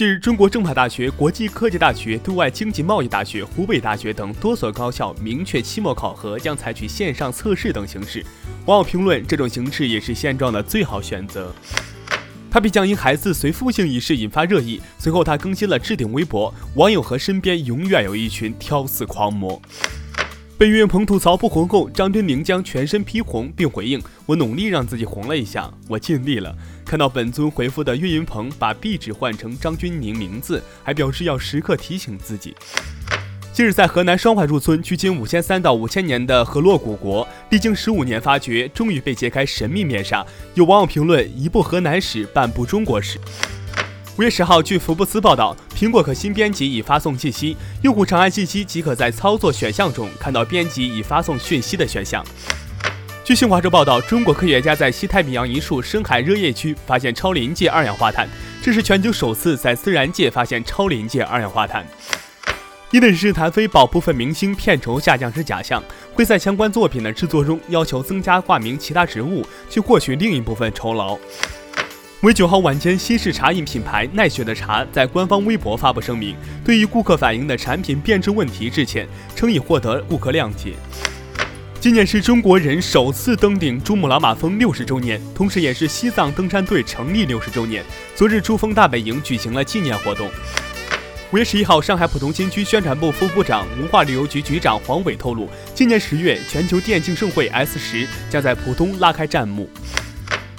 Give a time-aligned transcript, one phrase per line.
[0.00, 8.24] 近日，中国政法大学、国际科技大学、对外经济贸易大学、湖北大学等多所高校明确，期末考核将采取线上测试等形式。
[8.64, 11.54] 网友评论：这种形式也是现状的最好选择。
[12.50, 19.60] 他必将因孩子随父姓一事引发热议，随后他更新了置顶微博，网友和身边永远有一群挑刺狂魔。
[20.60, 26.54] 被岳云鹏吐槽不红后，张钧甯将全身披红，并回应：“我努力让自己红了一下，我尽力了。”
[26.84, 32.54] 看到本尊回复的岳云鹏把壁纸换成张钧甯名字，还表示要时刻提醒自己。
[33.54, 40.22] 近日，在河南双槐树村，距今五千三到五千年的河洛古国，历经十五年发掘，终于被揭开神秘面纱。
[40.52, 43.18] 有网友评论：“一部河南史，半部中国史。”
[44.20, 52.22] 五月十号，据福布斯报道，苹果可新编辑已发送信息，用户长按信息即可在操作选项中看到编辑已发送讯息的选项。
[53.24, 58.28] 据新华社报道，中国科学家在西太平洋一处深海热液区发现超临界二氧化碳，
[58.62, 61.86] 这是全球首次在自然界发现超临界二氧化碳。
[62.90, 71.18] 伊顿诗坛飞宝部分明星片酬下降是假象，会在相关作品的制作中要求增加挂名其他职务，去获取另一部分酬劳。
[72.22, 80.74] 为九号晚间，西式茶饮品牌奈雪的茶在官方微博发布声明，对于顾客反映的产品变质问题致歉，称已获得顾客谅解。
[81.80, 87.82] 今年是中国人首次登顶珠穆朗玛峰六十周年，同时也是西藏登山队成立六十周年。
[88.14, 90.30] 昨日，珠峰大本营举行了纪念活动。
[91.32, 99.70] 五月十一号，上海浦东新区宣传部副部长、文化旅游局局长黄伟透露，今年十月，全球电竞盛会 S 十将在浦东拉开战幕。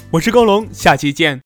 [0.10, 1.41] 我是高龙，下期见。